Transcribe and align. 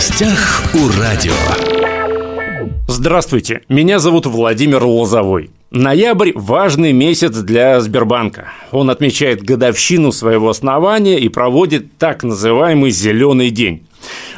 гостях 0.00 0.62
у 0.72 0.98
радио. 0.98 1.34
Здравствуйте, 2.88 3.60
меня 3.68 3.98
зовут 3.98 4.24
Владимир 4.24 4.82
Лозовой. 4.82 5.50
Ноябрь– 5.70 6.32
важный 6.34 6.94
месяц 6.94 7.36
для 7.36 7.78
Сбербанка. 7.82 8.50
Он 8.72 8.88
отмечает 8.88 9.42
годовщину 9.42 10.10
своего 10.10 10.48
основания 10.48 11.20
и 11.20 11.28
проводит 11.28 11.98
так 11.98 12.22
называемый 12.22 12.90
«зеленый 12.90 13.50
день». 13.50 13.86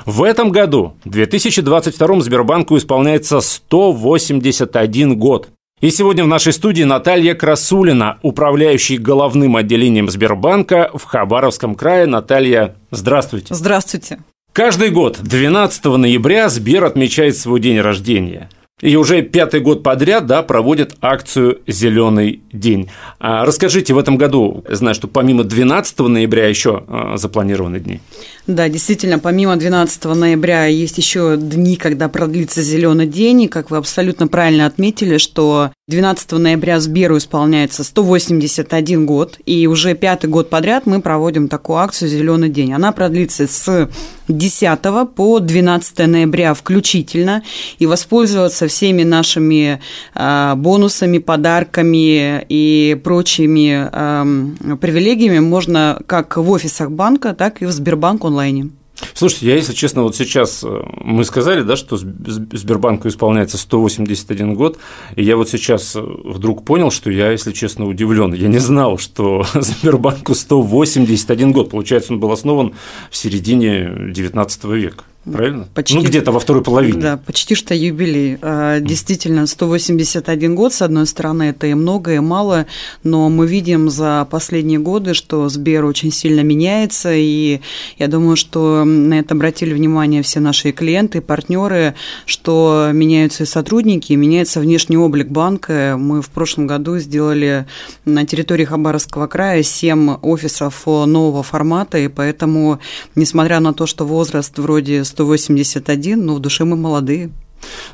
В 0.04 0.24
этом 0.24 0.50
году, 0.50 0.96
2022 1.04 2.22
Сбербанку 2.22 2.76
исполняется 2.76 3.40
181 3.40 5.16
год. 5.16 5.48
И 5.80 5.90
сегодня 5.90 6.24
в 6.24 6.26
нашей 6.28 6.52
студии 6.54 6.82
Наталья 6.82 7.34
Красулина, 7.34 8.18
управляющий 8.22 8.98
головным 8.98 9.54
отделением 9.54 10.10
Сбербанка 10.10 10.90
в 10.92 11.04
Хабаровском 11.04 11.76
крае. 11.76 12.06
Наталья, 12.06 12.74
здравствуйте. 12.90 13.54
Здравствуйте. 13.54 14.18
Каждый 14.52 14.90
год 14.90 15.18
12 15.22 15.84
ноября 15.84 16.50
Сбер 16.50 16.84
отмечает 16.84 17.38
свой 17.38 17.58
день 17.58 17.80
рождения. 17.80 18.50
И 18.82 18.96
уже 18.96 19.22
пятый 19.22 19.60
год 19.60 19.82
подряд 19.82 20.26
да, 20.26 20.42
проводят 20.42 20.96
акцию 21.00 21.60
«Зеленый 21.66 22.42
день». 22.52 22.90
А 23.18 23.46
расскажите, 23.46 23.94
в 23.94 23.98
этом 23.98 24.18
году, 24.18 24.62
знаю, 24.68 24.94
что 24.94 25.08
помимо 25.08 25.44
12 25.44 25.98
ноября 26.00 26.48
еще 26.48 26.84
а, 26.86 27.16
запланированы 27.16 27.80
дни. 27.80 28.00
Да, 28.48 28.68
действительно, 28.68 29.20
помимо 29.20 29.54
12 29.54 30.04
ноября 30.04 30.66
есть 30.66 30.98
еще 30.98 31.36
дни, 31.36 31.76
когда 31.76 32.08
продлится 32.08 32.60
зеленый 32.60 33.06
день. 33.06 33.42
И, 33.42 33.48
как 33.48 33.70
вы 33.70 33.76
абсолютно 33.76 34.26
правильно 34.26 34.66
отметили, 34.66 35.18
что 35.18 35.70
12 35.88 36.32
ноября 36.32 36.80
Сберу 36.80 37.18
исполняется 37.18 37.84
181 37.84 39.04
год, 39.04 39.38
и 39.46 39.66
уже 39.66 39.94
пятый 39.94 40.30
год 40.30 40.48
подряд 40.48 40.86
мы 40.86 41.00
проводим 41.00 41.48
такую 41.48 41.78
акцию 41.78 42.08
«Зеленый 42.08 42.48
день». 42.48 42.72
Она 42.72 42.92
продлится 42.92 43.46
с 43.46 43.88
10 44.28 44.78
по 45.14 45.38
12 45.38 45.98
ноября 46.06 46.54
включительно, 46.54 47.42
и 47.78 47.86
воспользоваться 47.86 48.68
всеми 48.68 49.02
нашими 49.02 49.80
э, 50.14 50.54
бонусами, 50.56 51.18
подарками 51.18 52.44
и 52.48 52.98
прочими 53.02 53.88
э, 53.92 54.76
привилегиями 54.76 55.40
можно 55.40 56.00
как 56.06 56.36
в 56.36 56.50
офисах 56.50 56.90
банка, 56.90 57.34
так 57.34 57.60
и 57.60 57.66
в 57.66 57.72
Сбербанк 57.72 58.24
онлайне. 58.32 58.70
Слушайте, 59.14 59.46
я, 59.46 59.56
если 59.56 59.72
честно, 59.72 60.02
вот 60.02 60.14
сейчас 60.16 60.62
э, 60.64 60.82
мы 61.00 61.24
сказали, 61.24 61.62
да, 61.62 61.76
что 61.76 61.96
Сбербанку 61.96 63.08
исполняется 63.08 63.58
181 63.58 64.54
год, 64.54 64.78
и 65.16 65.24
я 65.24 65.36
вот 65.36 65.48
сейчас 65.48 65.96
э, 65.96 66.00
вдруг 66.00 66.64
понял, 66.64 66.90
что 66.90 67.10
я, 67.10 67.30
если 67.30 67.52
честно, 67.52 67.86
удивлен. 67.86 68.32
Я 68.32 68.48
не 68.48 68.58
знал, 68.58 68.98
что 68.98 69.44
Сбербанку 69.54 70.34
181 70.34 71.52
год. 71.52 71.70
Получается, 71.70 72.12
он 72.12 72.20
был 72.20 72.30
основан 72.30 72.74
в 73.10 73.16
середине 73.16 73.92
19 74.10 74.64
века. 74.64 75.04
Правильно? 75.24 75.68
Почти, 75.72 75.94
ну, 75.94 76.02
где-то 76.02 76.32
во 76.32 76.40
второй 76.40 76.64
половине. 76.64 77.00
Да, 77.00 77.16
почти 77.16 77.54
что 77.54 77.74
юбилей. 77.74 78.38
А, 78.42 78.80
действительно, 78.80 79.46
181 79.46 80.54
год, 80.56 80.74
с 80.74 80.82
одной 80.82 81.06
стороны, 81.06 81.44
это 81.44 81.68
и 81.68 81.74
много, 81.74 82.14
и 82.14 82.18
мало, 82.18 82.66
но 83.04 83.28
мы 83.28 83.46
видим 83.46 83.88
за 83.88 84.26
последние 84.28 84.80
годы, 84.80 85.14
что 85.14 85.48
Сбер 85.48 85.84
очень 85.84 86.10
сильно 86.10 86.40
меняется, 86.40 87.12
и 87.14 87.60
я 87.98 88.08
думаю, 88.08 88.34
что 88.36 88.84
на 88.84 89.14
это 89.14 89.34
обратили 89.34 89.72
внимание 89.72 90.22
все 90.22 90.40
наши 90.40 90.72
клиенты, 90.72 91.20
партнеры, 91.20 91.94
что 92.26 92.90
меняются 92.92 93.44
и 93.44 93.46
сотрудники, 93.46 94.12
и 94.12 94.16
меняется 94.16 94.58
внешний 94.58 94.96
облик 94.96 95.28
банка. 95.28 95.96
Мы 95.96 96.20
в 96.20 96.30
прошлом 96.30 96.66
году 96.66 96.98
сделали 96.98 97.66
на 98.04 98.26
территории 98.26 98.64
Хабаровского 98.64 99.28
края 99.28 99.62
7 99.62 100.16
офисов 100.22 100.84
нового 100.86 101.44
формата, 101.44 101.98
и 101.98 102.08
поэтому, 102.08 102.80
несмотря 103.14 103.60
на 103.60 103.72
то, 103.72 103.86
что 103.86 104.04
возраст 104.04 104.58
вроде 104.58 105.04
181, 105.12 106.24
но 106.24 106.34
в 106.34 106.40
душе 106.40 106.64
мы 106.64 106.76
молодые. 106.76 107.30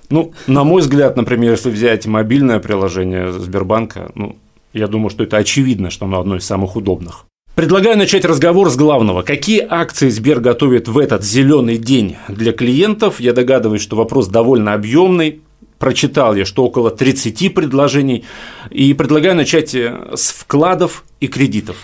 Ну, 0.09 0.33
на 0.47 0.65
мой 0.65 0.81
взгляд, 0.81 1.17
например, 1.17 1.53
если 1.53 1.71
взять 1.71 2.07
мобильное 2.07 2.59
приложение 2.59 3.33
Сбербанка, 3.33 4.11
ну, 4.15 4.37
я 4.73 4.87
думаю, 4.87 5.11
что 5.11 5.25
это 5.25 5.37
очевидно, 5.37 5.91
что 5.91 6.07
оно 6.07 6.21
одно 6.21 6.37
из 6.37 6.45
самых 6.45 6.77
удобных. 6.77 7.27
Предлагаю 7.55 7.99
начать 7.99 8.25
разговор 8.25 8.71
с 8.71 8.77
главного. 8.77 9.23
Какие 9.23 9.67
акции 9.69 10.09
Сбер 10.11 10.39
готовит 10.39 10.87
в 10.87 10.97
этот 10.97 11.25
зеленый 11.25 11.77
день 11.77 12.17
для 12.29 12.53
клиентов? 12.53 13.19
Я 13.19 13.33
догадываюсь, 13.33 13.83
что 13.83 13.97
вопрос 13.97 14.29
довольно 14.29 14.75
объемный. 14.75 15.41
Прочитал 15.81 16.37
я, 16.37 16.45
что 16.45 16.65
около 16.65 16.93
30 16.93 17.53
предложений. 17.53 18.25
И 18.71 18.95
предлагаю 18.95 19.35
начать 19.35 19.75
э, 19.75 20.13
с 20.15 20.31
вкладов 20.31 21.05
и 21.19 21.27
кредитов. 21.27 21.79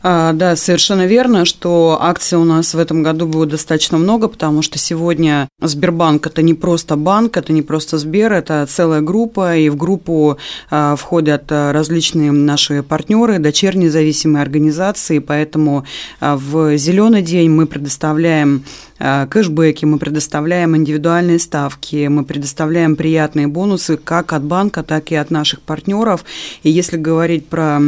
А, 0.00 0.32
да, 0.32 0.54
совершенно 0.54 1.06
верно, 1.06 1.44
что 1.44 1.98
акций 2.00 2.38
у 2.38 2.44
нас 2.44 2.74
в 2.74 2.78
этом 2.78 3.02
году 3.02 3.26
будет 3.26 3.50
достаточно 3.50 3.98
много, 3.98 4.28
потому 4.28 4.62
что 4.62 4.78
сегодня 4.78 5.48
Сбербанк 5.60 6.26
это 6.26 6.42
не 6.42 6.54
просто 6.54 6.96
банк, 6.96 7.36
это 7.36 7.52
не 7.52 7.62
просто 7.62 7.98
Сбер, 7.98 8.32
это 8.32 8.64
целая 8.68 9.00
группа, 9.00 9.56
и 9.56 9.68
в 9.68 9.76
группу 9.76 10.38
а, 10.70 10.94
входят 10.94 11.44
различные 11.48 12.30
наши 12.30 12.82
партнеры, 12.82 13.38
дочерние 13.38 13.90
зависимые 13.90 14.42
организации, 14.42 15.18
поэтому 15.18 15.84
а, 16.20 16.36
в 16.36 16.76
зеленый 16.76 17.22
день 17.22 17.50
мы 17.50 17.66
предоставляем 17.66 18.64
кэшбэки, 18.98 19.84
мы 19.84 19.98
предоставляем 19.98 20.76
индивидуальные 20.76 21.38
ставки, 21.38 22.06
мы 22.06 22.24
предоставляем 22.24 22.96
приятные 22.96 23.48
бонусы 23.48 23.96
как 23.96 24.32
от 24.32 24.44
банка, 24.44 24.82
так 24.82 25.10
и 25.10 25.16
от 25.16 25.30
наших 25.30 25.60
партнеров. 25.60 26.24
И 26.62 26.70
если 26.70 26.96
говорить 26.96 27.46
про 27.46 27.80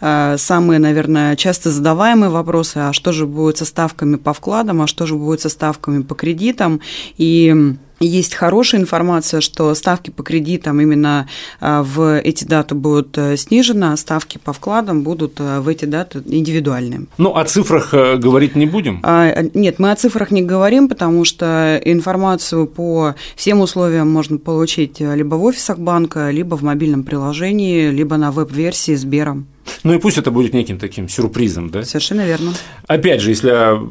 самые, 0.00 0.78
наверное, 0.78 1.34
часто 1.36 1.56
часто 1.56 1.70
задаваемые 1.70 2.28
вопросы, 2.28 2.76
а 2.78 2.92
что 2.92 3.12
же 3.12 3.26
будет 3.26 3.58
со 3.58 3.64
ставками 3.64 4.16
по 4.16 4.32
вкладам, 4.32 4.82
а 4.82 4.86
что 4.86 5.06
же 5.06 5.14
будет 5.14 5.40
со 5.40 5.48
ставками 5.48 6.02
по 6.02 6.14
кредитам. 6.14 6.80
И 7.16 7.74
есть 8.00 8.34
хорошая 8.34 8.80
информация, 8.80 9.40
что 9.40 9.74
ставки 9.74 10.10
по 10.10 10.22
кредитам 10.22 10.80
именно 10.80 11.28
а, 11.60 11.82
в 11.82 12.20
эти 12.20 12.44
даты 12.44 12.74
будут 12.74 13.16
э, 13.16 13.36
снижены, 13.36 13.92
а 13.92 13.96
ставки 13.96 14.38
по 14.38 14.52
вкладам 14.52 15.02
будут 15.02 15.40
э, 15.40 15.60
в 15.60 15.68
эти 15.68 15.84
даты 15.86 16.22
индивидуальные. 16.26 17.06
Ну, 17.18 17.34
о 17.34 17.44
цифрах 17.44 17.94
э, 17.94 18.16
говорить 18.16 18.54
не 18.54 18.66
будем? 18.66 19.00
А, 19.02 19.42
нет, 19.54 19.78
мы 19.78 19.92
о 19.92 19.96
цифрах 19.96 20.30
не 20.30 20.42
говорим, 20.42 20.88
потому 20.88 21.24
что 21.24 21.80
информацию 21.84 22.66
по 22.66 23.14
всем 23.34 23.60
условиям 23.60 24.10
можно 24.10 24.38
получить 24.38 25.00
либо 25.00 25.36
в 25.36 25.44
офисах 25.44 25.78
банка, 25.78 26.30
либо 26.30 26.56
в 26.56 26.62
мобильном 26.62 27.04
приложении, 27.04 27.90
либо 27.90 28.16
на 28.16 28.30
веб-версии 28.30 28.94
Сбера. 28.94 29.42
Ну 29.84 29.94
и 29.94 29.98
пусть 29.98 30.18
это 30.18 30.30
будет 30.30 30.52
неким 30.52 30.78
таким 30.78 31.08
сюрпризом, 31.08 31.70
да? 31.70 31.82
Совершенно 31.84 32.26
верно. 32.26 32.52
Опять 32.86 33.20
же, 33.20 33.30
если 33.30 33.50
о 33.50 33.88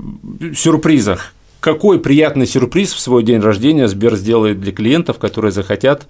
сюрпризах, 0.55 1.34
какой 1.65 1.99
приятный 1.99 2.45
сюрприз 2.45 2.93
в 2.93 2.99
свой 2.99 3.23
день 3.23 3.39
рождения 3.39 3.87
Сбер 3.87 4.15
сделает 4.17 4.61
для 4.61 4.71
клиентов, 4.71 5.17
которые 5.17 5.51
захотят 5.51 6.05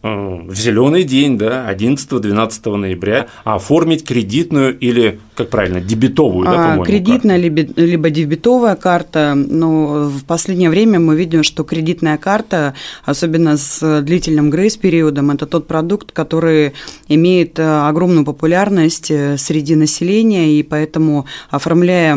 э, 0.00 0.08
в 0.46 0.54
зеленый 0.54 1.02
день, 1.02 1.36
да, 1.36 1.68
11-12 1.74 2.76
ноября, 2.76 3.26
оформить 3.42 4.06
кредитную 4.06 4.78
или, 4.78 5.18
как 5.34 5.50
правильно, 5.50 5.80
дебетовую, 5.80 6.44
да, 6.44 6.52
по-моему, 6.52 6.84
Кредитная 6.84 7.40
карту. 7.40 7.82
либо 7.82 8.10
дебетовая 8.10 8.76
карта. 8.76 9.34
Но 9.34 10.04
в 10.04 10.24
последнее 10.24 10.70
время 10.70 11.00
мы 11.00 11.16
видим, 11.16 11.42
что 11.42 11.64
кредитная 11.64 12.16
карта, 12.16 12.74
особенно 13.04 13.56
с 13.56 14.02
длительным 14.02 14.50
грейс-периодом, 14.50 15.32
это 15.32 15.46
тот 15.46 15.66
продукт, 15.66 16.12
который 16.12 16.74
имеет 17.08 17.58
э, 17.58 17.88
огромную 17.88 18.24
популярность 18.24 19.10
э, 19.10 19.36
среди 19.36 19.74
населения, 19.74 20.60
и 20.60 20.62
поэтому, 20.62 21.26
оформляя 21.50 22.16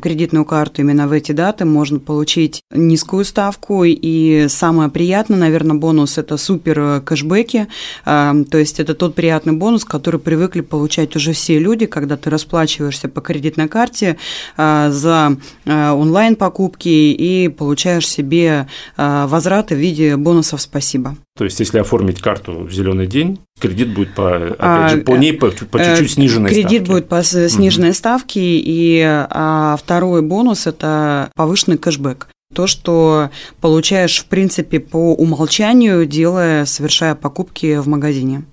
кредитную 0.00 0.44
карту 0.44 0.82
именно 0.82 1.08
в 1.08 1.12
эти 1.12 1.32
даты, 1.32 1.64
можно 1.64 1.98
получить 1.98 2.19
получить 2.20 2.64
низкую 2.70 3.24
ставку. 3.24 3.84
И 3.86 4.46
самое 4.48 4.90
приятное, 4.90 5.38
наверное, 5.38 5.76
бонус– 5.76 6.18
это 6.18 6.36
супер 6.36 7.00
кэшбэки. 7.00 7.66
А, 8.04 8.34
то 8.50 8.58
есть 8.58 8.78
это 8.78 8.94
тот 8.94 9.14
приятный 9.14 9.54
бонус, 9.54 9.86
который 9.86 10.20
привыкли 10.20 10.60
получать 10.60 11.16
уже 11.16 11.32
все 11.32 11.58
люди, 11.58 11.86
когда 11.86 12.18
ты 12.18 12.28
расплачиваешься 12.28 13.08
по 13.08 13.22
кредитной 13.22 13.68
карте 13.68 14.18
а, 14.58 14.90
за 14.90 15.38
а, 15.64 15.94
онлайн-покупки 15.94 16.88
и 16.88 17.48
получаешь 17.48 18.06
себе 18.06 18.66
возвраты 18.98 19.74
в 19.74 19.78
виде 19.78 20.16
бонусов 20.16 20.60
«Спасибо». 20.60 21.16
То 21.40 21.44
есть, 21.44 21.58
если 21.58 21.78
оформить 21.78 22.20
карту 22.20 22.52
в 22.64 22.70
зеленый 22.70 23.06
день, 23.06 23.38
кредит 23.58 23.94
будет 23.94 24.14
по, 24.14 24.48
опять 24.58 24.90
же, 24.90 24.96
по 24.98 25.12
ней 25.12 25.32
по, 25.32 25.46
по 25.48 25.78
э, 25.78 25.96
чуть-чуть 25.96 26.12
сниженной 26.12 26.50
кредит 26.50 26.64
ставке. 26.64 26.76
Кредит 26.76 26.92
будет 26.92 27.08
по 27.08 27.22
сниженной 27.22 27.88
угу. 27.88 27.94
ставке, 27.94 28.40
и 28.42 29.00
а, 29.02 29.78
второй 29.82 30.20
бонус– 30.20 30.66
это 30.66 31.30
повышенный 31.34 31.78
кэшбэк. 31.78 32.28
То, 32.54 32.66
что 32.66 33.30
получаешь, 33.62 34.20
в 34.20 34.26
принципе, 34.26 34.80
по 34.80 35.14
умолчанию, 35.14 36.04
делая, 36.04 36.66
совершая 36.66 37.14
покупки 37.14 37.78
в 37.78 37.88
магазине. 37.88 38.44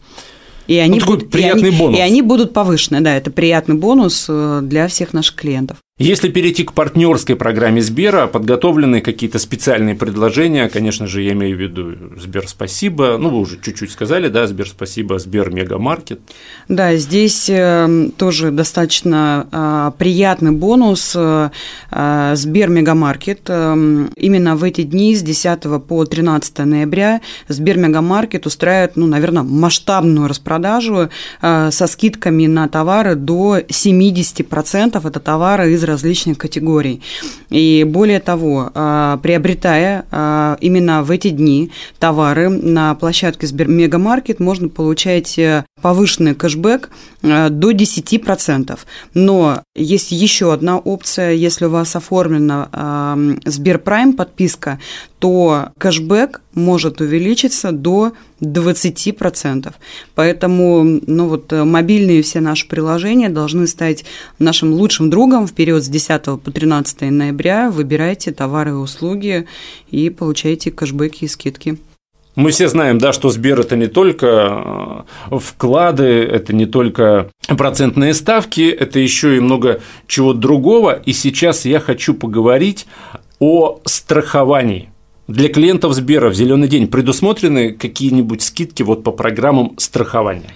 И 0.68 0.78
они, 0.78 1.02
ну, 1.02 1.08
будут, 1.08 1.30
приятный 1.30 1.64
и 1.64 1.68
они, 1.68 1.78
бонус. 1.78 1.98
И 1.98 2.02
они 2.02 2.22
будут 2.22 2.54
повышены, 2.54 3.02
да, 3.02 3.18
это 3.18 3.32
приятный 3.32 3.76
бонус 3.76 4.28
э, 4.30 4.62
для 4.64 4.88
всех 4.88 5.12
наших 5.12 5.36
клиентов. 5.36 5.80
Если 6.00 6.30
перейти 6.30 6.64
к 6.64 6.74
партнерской 6.74 7.36
программе 7.36 7.82
Сбера, 7.82 8.28
подготовлены 8.28 9.02
какие-то 9.02 9.40
специальные 9.40 9.96
предложения, 9.96 10.70
конечно 10.70 11.08
же, 11.08 11.24
я 11.24 11.32
имею 11.32 11.58
в 11.58 11.60
виду 11.60 11.96
Сбер 12.22 12.48
Спасибо, 12.48 13.18
ну 13.18 13.30
вы 13.30 13.40
уже 13.40 13.60
чуть-чуть 13.60 13.90
сказали, 13.90 14.28
да, 14.28 14.46
Сбер 14.46 14.70
Спасибо, 14.70 15.18
Сбер 15.18 15.50
Мегамаркет. 15.50 16.20
Да, 16.68 16.96
здесь 16.98 17.50
эм, 17.50 18.12
тоже 18.12 18.52
достаточно 18.52 19.48
а, 19.52 19.90
приятный 19.98 20.52
бонус 20.52 21.14
э, 21.16 21.50
а, 21.90 22.36
Сбер 22.36 22.70
Мегамаркет. 22.70 23.50
Эм, 23.50 24.12
именно 24.16 24.56
в 24.56 24.64
эти 24.64 24.84
дни 24.84 25.16
с 25.16 25.24
10 25.24 25.84
по 25.88 26.06
13 26.06 26.60
ноября 26.60 27.22
Сбер 27.48 27.80
Мегамаркет 27.80 28.46
устраивает, 28.46 28.98
ну, 28.98 29.08
наверное, 29.08 29.42
масштабную 29.42 30.28
распродажу 30.28 31.10
э, 31.42 31.72
со 31.72 31.88
скидками 31.88 32.46
на 32.46 32.68
товары 32.68 33.16
до 33.16 33.58
70%. 33.58 35.08
Это 35.08 35.20
товары 35.20 35.74
из 35.74 35.87
различных 35.88 36.38
категорий. 36.38 37.02
И 37.50 37.84
более 37.88 38.20
того, 38.20 38.72
а, 38.74 39.18
приобретая 39.18 40.06
а, 40.12 40.58
именно 40.62 41.04
в 41.04 41.12
эти 41.12 41.30
дни 41.30 41.72
товары 42.00 42.50
на 42.50 42.94
площадке 42.96 43.48
Мегамаркет, 43.52 44.40
можно 44.40 44.70
получать 44.70 45.38
э, 45.40 45.66
повышенный 45.82 46.36
кэшбэк 46.36 46.90
э, 47.22 47.50
до 47.50 47.72
10%. 47.72 48.80
Но 49.14 49.64
есть 49.76 50.12
еще 50.12 50.54
одна 50.54 50.78
опция, 50.78 51.34
если 51.34 51.66
у 51.66 51.70
вас 51.70 51.96
оформлена 51.96 53.18
Сберпрайм 53.46 54.14
подписка, 54.14 54.80
то 55.20 55.70
кэшбэк 55.80 56.42
может 56.54 57.02
увеличиться 57.02 57.72
до 57.72 58.14
20%. 58.42 59.74
Поэтому 60.16 60.84
ну 60.84 61.28
вот, 61.28 61.52
э, 61.54 61.64
мобильные 61.64 62.22
все 62.22 62.40
наши 62.40 62.68
приложения 62.68 63.30
должны 63.30 63.68
стать 63.68 64.06
нашим 64.40 64.74
лучшим 64.74 65.10
другом 65.10 65.48
в 65.48 65.54
период 65.54 65.84
с 65.84 65.88
10 65.88 66.42
по 66.42 66.52
13 66.52 67.02
ноября. 67.12 67.72
Выбирайте 67.72 68.32
товары 68.32 68.72
и 68.72 68.74
услуги 68.74 69.48
и 69.90 70.10
получайте 70.10 70.72
кэшбэки 70.72 71.26
и 71.26 71.28
скидки. 71.28 71.78
Мы 72.38 72.52
все 72.52 72.70
знаем, 72.70 73.00
да, 73.00 73.14
что 73.14 73.30
Сбер– 73.30 73.60
это 73.62 73.76
не 73.76 73.88
только 73.88 75.06
э, 75.32 75.38
вклады, 75.40 76.04
это 76.04 76.54
не 76.54 76.68
только 76.68 77.32
процентные 77.48 78.14
ставки, 78.14 78.70
это 78.70 79.00
еще 79.00 79.38
и 79.38 79.40
много 79.40 79.82
чего 80.06 80.34
другого. 80.34 80.94
И 80.94 81.14
сейчас 81.14 81.66
я 81.66 81.80
хочу 81.80 82.14
поговорить 82.14 82.86
о 83.40 83.80
страховании– 83.86 84.90
для 85.28 85.50
клиентов 85.50 85.94
Сбера 85.94 86.30
в 86.30 86.36
зеленый 86.36 86.70
день 86.70 86.88
предусмотрены 86.88 87.74
какие-нибудь 87.74 88.42
скидки 88.42 88.82
вот 88.82 89.04
по 89.04 89.12
программам 89.12 89.74
страхования? 89.78 90.54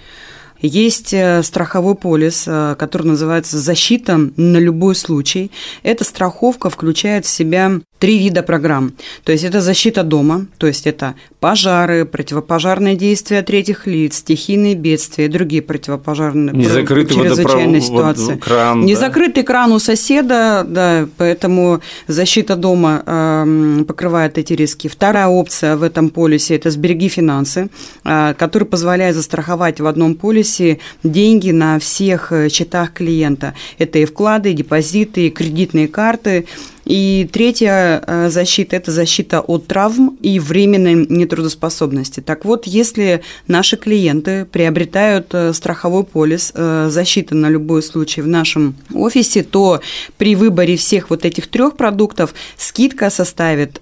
Есть 0.62 1.12
э, 1.12 1.42
страховой 1.42 1.94
полис, 1.94 2.44
э, 2.46 2.76
который 2.78 3.08
называется 3.08 3.58
«Защита 3.58 4.16
на 4.16 4.58
любой 4.58 4.94
случай». 4.94 5.50
Эта 5.82 6.04
страховка 6.04 6.70
включает 6.70 7.26
в 7.26 7.28
себя 7.28 7.80
три 8.02 8.18
вида 8.18 8.42
программ. 8.42 8.94
То 9.22 9.30
есть 9.30 9.44
это 9.44 9.60
защита 9.60 10.02
дома, 10.02 10.46
то 10.58 10.66
есть 10.66 10.88
это 10.88 11.14
пожары, 11.38 12.04
противопожарные 12.04 12.96
действия 12.96 13.42
третьих 13.42 13.86
лиц, 13.86 14.16
стихийные 14.16 14.74
бедствия 14.74 15.26
и 15.26 15.28
другие 15.28 15.62
противопожарные 15.62 16.52
Незакрытый 16.52 17.16
чрезвычайные 17.16 17.80
водопровод, 17.80 18.16
ситуации. 18.18 18.40
Кран, 18.40 18.84
Незакрытый 18.84 19.44
да. 19.44 19.46
кран 19.46 19.70
у 19.70 19.78
соседа, 19.78 20.66
да, 20.68 21.08
поэтому 21.16 21.80
защита 22.08 22.56
дома 22.56 23.04
э, 23.06 23.84
покрывает 23.86 24.36
эти 24.36 24.54
риски. 24.54 24.88
Вторая 24.88 25.28
опция 25.28 25.76
в 25.76 25.84
этом 25.84 26.10
полисе– 26.10 26.56
это 26.56 26.70
«Сбереги 26.70 27.06
финансы», 27.06 27.68
э, 28.04 28.34
который 28.36 28.64
позволяет 28.64 29.14
застраховать 29.14 29.78
в 29.78 29.86
одном 29.86 30.16
полисе 30.16 30.80
деньги 31.04 31.52
на 31.52 31.78
всех 31.78 32.32
э, 32.32 32.48
счетах 32.48 32.94
клиента. 32.94 33.54
Это 33.78 34.00
и 34.00 34.06
вклады, 34.06 34.50
и 34.50 34.54
депозиты, 34.54 35.28
и 35.28 35.30
кредитные 35.30 35.86
карты, 35.86 36.46
и 36.84 37.28
третья 37.32 38.02
э, 38.06 38.28
защита– 38.30 38.76
это 38.76 38.90
защита 38.90 39.40
от 39.40 39.66
травм 39.66 40.16
и 40.20 40.38
временной 40.38 41.06
нетрудоспособности. 41.08 42.20
Так 42.20 42.44
вот, 42.44 42.66
если 42.66 43.22
наши 43.46 43.76
клиенты 43.76 44.44
приобретают 44.44 45.28
э, 45.32 45.52
страховой 45.52 46.04
полис 46.04 46.52
э, 46.54 46.88
защиты 46.90 47.34
на 47.34 47.48
любой 47.48 47.82
случай 47.82 48.20
в 48.20 48.26
нашем 48.26 48.74
офисе, 48.92 49.42
то 49.42 49.80
при 50.16 50.34
выборе 50.34 50.76
всех 50.76 51.10
вот 51.10 51.24
этих 51.24 51.48
трех 51.48 51.76
продуктов 51.76 52.34
скидка 52.56 53.10
составит 53.10 53.78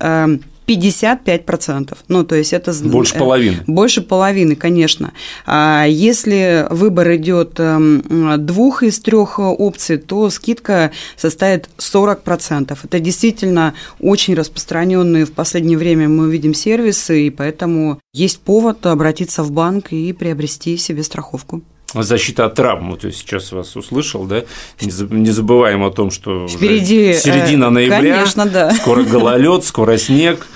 55%. 0.71 1.97
Ну, 2.09 2.25
то 2.25 2.35
есть 2.37 2.53
это... 2.53 2.73
Больше 2.85 3.19
половины. 3.19 3.59
Больше 3.67 4.03
половины, 4.03 4.55
конечно. 4.55 5.13
А 5.47 5.85
если 5.89 6.67
выбор 6.71 7.17
идет 7.17 7.59
эм, 7.59 8.45
двух 8.47 8.83
из 8.83 9.01
трех 9.01 9.39
опций, 9.39 9.99
то 9.99 10.31
скидка 10.31 10.93
составит 11.17 11.69
40%. 11.79 12.79
Это 12.83 13.01
действительно 13.01 13.75
очень 13.99 14.35
распространенные 14.35 15.25
в 15.25 15.33
последнее 15.33 15.77
время 15.77 16.09
мы 16.09 16.31
видим 16.31 16.55
сервисы, 16.55 17.27
и 17.27 17.31
поэтому 17.31 18.01
есть 18.13 18.41
повод 18.41 18.87
обратиться 18.87 19.43
в 19.43 19.51
банк 19.51 19.93
и 19.93 20.13
приобрести 20.13 20.77
себе 20.77 21.03
страховку 21.03 21.63
защита 21.95 22.47
от 22.47 22.55
травм. 22.55 22.91
Вот 22.91 23.05
я 23.05 23.11
сейчас 23.11 23.53
вас 23.53 23.77
услышал, 23.77 24.25
да? 24.25 24.45
Не 24.81 25.31
забываем 25.31 25.83
о 25.85 25.91
том, 25.91 26.11
что 26.11 26.47
Впереди, 26.49 27.15
середина 27.15 27.67
э, 27.67 27.71
ноября, 27.71 28.15
конечно, 28.15 28.47
да. 28.47 28.71
скоро 28.73 29.03
гололед, 29.03 29.65
скоро 29.65 29.97
снег. 29.99 30.47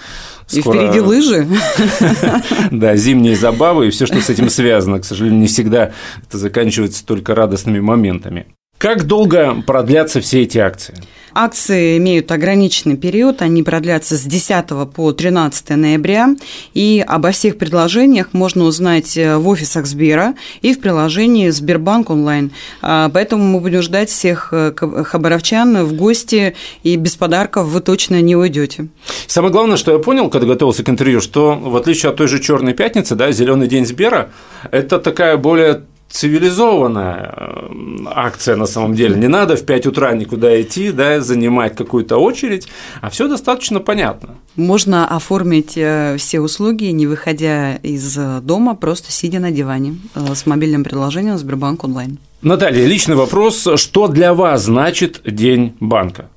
И 0.52 0.60
впереди 0.60 1.00
лыжи. 1.00 1.48
Да, 2.70 2.96
зимние 2.96 3.36
забавы 3.36 3.88
и 3.88 3.90
все, 3.90 4.06
что 4.06 4.20
с 4.20 4.28
этим 4.28 4.50
связано. 4.50 5.00
К 5.00 5.04
сожалению, 5.04 5.40
не 5.40 5.46
всегда 5.46 5.92
это 6.26 6.38
заканчивается 6.38 7.04
только 7.04 7.34
радостными 7.34 7.80
моментами. 7.80 8.46
Как 8.78 9.04
долго 9.04 9.62
продлятся 9.66 10.20
все 10.20 10.42
эти 10.42 10.58
акции? 10.58 10.94
Акции 11.34 11.98
имеют 11.98 12.30
ограниченный 12.30 12.96
период, 12.96 13.42
они 13.42 13.62
продлятся 13.62 14.16
с 14.16 14.22
10 14.22 14.66
по 14.94 15.12
13 15.12 15.70
ноября, 15.70 16.36
и 16.74 17.04
обо 17.06 17.30
всех 17.32 17.58
предложениях 17.58 18.28
можно 18.32 18.64
узнать 18.64 19.16
э, 19.16 19.36
в 19.36 19.48
офисах 19.48 19.86
Сбера 19.86 20.34
и 20.62 20.72
в 20.72 20.80
приложении 20.80 21.50
Сбербанк 21.50 22.10
онлайн. 22.10 22.52
А, 22.82 23.08
поэтому 23.08 23.44
мы 23.44 23.60
будем 23.60 23.82
ждать 23.82 24.10
всех 24.10 24.48
э, 24.52 24.72
хабаровчан 24.74 25.84
в 25.84 25.94
гости, 25.94 26.54
и 26.82 26.96
без 26.96 27.16
подарков 27.16 27.66
вы 27.66 27.80
точно 27.80 28.20
не 28.22 28.36
уйдете. 28.36 28.88
Самое 29.26 29.52
главное, 29.52 29.76
что 29.76 29.92
я 29.92 29.98
понял, 29.98 30.30
когда 30.30 30.46
готовился 30.46 30.84
к 30.84 30.88
интервью, 30.88 31.20
что 31.20 31.54
в 31.56 31.76
отличие 31.76 32.10
от 32.10 32.16
той 32.16 32.28
же 32.28 32.38
Черной 32.38 32.74
пятницы, 32.74 33.14
да, 33.14 33.32
Зеленый 33.32 33.68
день 33.68 33.86
Сбера, 33.86 34.30
это 34.70 34.98
такая 34.98 35.36
более 35.36 35.82
цивилизованная 36.10 37.34
э, 37.36 37.68
акция 38.06 38.56
на 38.56 38.66
самом 38.66 38.94
деле. 38.94 39.16
Не 39.16 39.28
надо 39.28 39.56
в 39.56 39.64
5 39.64 39.86
утра 39.86 40.12
никуда 40.14 40.60
идти, 40.60 40.92
да, 40.92 41.20
занимать 41.20 41.76
какую-то 41.76 42.16
очередь, 42.16 42.68
а 43.00 43.10
все 43.10 43.28
достаточно 43.28 43.80
понятно. 43.80 44.30
Можно 44.56 45.08
оформить 45.08 45.76
э, 45.76 46.16
все 46.18 46.40
услуги, 46.40 46.84
не 46.84 47.06
выходя 47.06 47.76
из 47.76 48.16
дома, 48.42 48.74
просто 48.74 49.10
сидя 49.10 49.40
на 49.40 49.50
диване 49.50 49.96
э, 50.14 50.34
с 50.34 50.46
мобильным 50.46 50.84
приложением 50.84 51.38
Сбербанк 51.38 51.84
онлайн. 51.84 52.18
Наталья, 52.42 52.86
личный 52.86 53.16
вопрос. 53.16 53.66
Что 53.76 54.06
для 54.06 54.34
вас 54.34 54.64
значит 54.64 55.22
День 55.24 55.74
банка? 55.80 56.28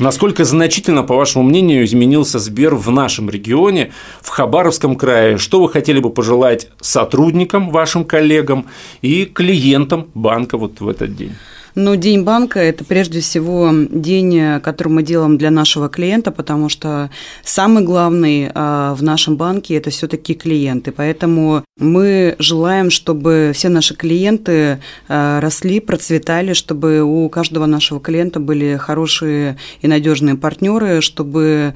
Насколько 0.00 0.44
значительно, 0.46 1.02
по 1.02 1.14
вашему 1.14 1.44
мнению, 1.44 1.84
изменился 1.84 2.38
Сбер 2.38 2.74
в 2.74 2.90
нашем 2.90 3.28
регионе, 3.28 3.92
в 4.22 4.30
Хабаровском 4.30 4.96
крае? 4.96 5.36
Что 5.36 5.60
вы 5.60 5.68
хотели 5.68 6.00
бы 6.00 6.08
пожелать 6.08 6.68
сотрудникам, 6.80 7.68
вашим 7.68 8.06
коллегам 8.06 8.66
и 9.02 9.26
клиентам 9.26 10.08
банка 10.14 10.56
вот 10.56 10.80
в 10.80 10.88
этот 10.88 11.14
день? 11.14 11.34
Ну, 11.74 11.94
День 11.94 12.24
банка– 12.24 12.58
это 12.60 12.84
прежде 12.84 13.20
всего 13.20 13.70
день, 13.90 14.60
который 14.60 14.88
мы 14.88 15.02
делаем 15.02 15.38
для 15.38 15.50
нашего 15.50 15.88
клиента, 15.88 16.32
потому 16.32 16.68
что 16.68 17.10
самый 17.44 17.84
главный 17.84 18.50
а, 18.54 18.94
в 18.94 19.02
нашем 19.02 19.36
банке– 19.36 19.74
это 19.76 19.90
все 19.90 20.08
таки 20.08 20.34
клиенты. 20.34 20.90
Поэтому 20.90 21.64
мы 21.78 22.34
желаем, 22.38 22.90
чтобы 22.90 23.52
все 23.54 23.68
наши 23.68 23.94
клиенты 23.94 24.80
а, 25.08 25.40
росли, 25.40 25.78
процветали, 25.78 26.54
чтобы 26.54 27.02
у 27.02 27.28
каждого 27.28 27.66
нашего 27.66 28.00
клиента 28.00 28.40
были 28.40 28.76
хорошие 28.76 29.56
и 29.80 29.86
надежные 29.86 30.34
партнеры, 30.34 31.00
чтобы 31.00 31.74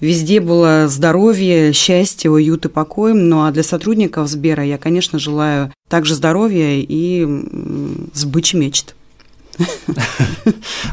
везде 0.00 0.40
было 0.40 0.88
здоровье, 0.88 1.72
счастье, 1.72 2.30
уют 2.30 2.66
и 2.66 2.68
покой. 2.68 3.14
Ну 3.14 3.44
а 3.44 3.52
для 3.52 3.62
сотрудников 3.62 4.28
Сбера 4.28 4.64
я, 4.64 4.76
конечно, 4.76 5.18
желаю 5.18 5.72
также 5.88 6.14
здоровья 6.14 6.70
и 6.76 7.26
сбычи 8.12 8.56
мечт. 8.56 8.94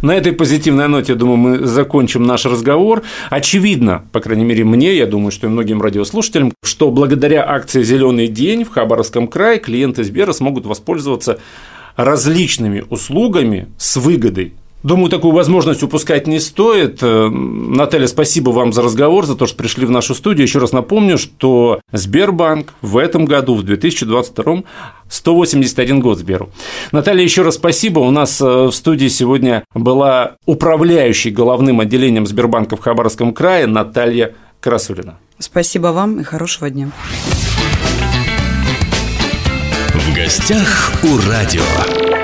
На 0.01 0.15
этой 0.15 0.33
позитивной 0.33 0.87
ноте, 0.87 1.13
я 1.13 1.17
думаю, 1.17 1.37
мы 1.37 1.65
закончим 1.65 2.23
наш 2.23 2.45
разговор. 2.45 3.03
Очевидно, 3.29 4.05
по 4.11 4.19
крайней 4.19 4.45
мере, 4.45 4.63
мне, 4.63 4.95
я 4.95 5.05
думаю, 5.05 5.31
что 5.31 5.47
и 5.47 5.49
многим 5.49 5.81
радиослушателям, 5.81 6.53
что 6.63 6.91
благодаря 6.91 7.47
акции 7.47 7.83
«Зеленый 7.83 8.27
день» 8.27 8.63
в 8.63 8.69
Хабаровском 8.69 9.27
крае 9.27 9.59
клиенты 9.59 10.03
Сбера 10.03 10.33
смогут 10.33 10.65
воспользоваться 10.65 11.39
различными 11.95 12.83
услугами 12.89 13.67
с 13.77 13.97
выгодой 13.97 14.53
Думаю, 14.83 15.09
такую 15.09 15.33
возможность 15.33 15.81
упускать 15.81 16.27
не 16.27 16.41
стоит. 16.41 16.99
Э, 17.01 17.29
Наталья, 17.29 18.05
спасибо 18.05 18.49
вам 18.49 18.73
за 18.73 18.81
разговор, 18.81 19.25
за 19.25 19.35
то, 19.35 19.47
что 19.47 19.55
пришли 19.55 19.85
в 19.85 19.91
нашу 19.91 20.13
студию. 20.13 20.45
Еще 20.45 20.59
раз 20.59 20.73
напомню, 20.73 21.17
что 21.17 21.79
Сбербанк 21.93 22.73
в 22.81 22.97
этом 22.97 23.25
году, 23.25 23.55
в 23.55 23.63
2022 23.63 24.63
181 25.07 25.99
год 26.01 26.19
Сберу. 26.19 26.49
Наталья, 26.91 27.23
еще 27.23 27.43
раз 27.43 27.55
спасибо. 27.55 27.99
У 27.99 28.11
нас 28.11 28.41
э, 28.41 28.45
в 28.45 28.71
студии 28.73 29.07
сегодня 29.07 29.63
была 29.73 30.35
управляющей 30.45 31.31
головным 31.31 31.79
отделением 31.79 32.27
Сбербанка 32.27 32.75
в 32.75 32.81
Хабаровском 32.81 33.33
крае 33.33 33.67
Наталья 33.67 34.35
Красулина. 34.59 35.17
Спасибо 35.39 35.87
вам 35.87 36.19
и 36.19 36.23
хорошего 36.23 36.69
дня. 36.69 36.91
В 39.93 40.13
гостях 40.13 40.91
у 41.03 41.29
радио. 41.29 42.22